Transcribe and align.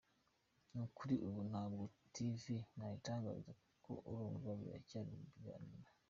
Nukuri 0.71 1.15
ubu 1.27 1.39
ntabwo 1.49 1.83
Tv 2.13 2.41
nayitangaza 2.77 3.51
kuko 3.63 3.91
urumva 4.09 4.49
biracyari 4.59 5.11
mu 5.19 5.25
biganiro. 5.33 5.89